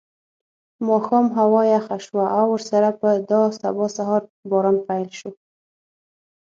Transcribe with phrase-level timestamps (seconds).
[0.87, 5.29] ماښام هوا یخه شوه او ورسره په دا سبا سهار باران پیل شو.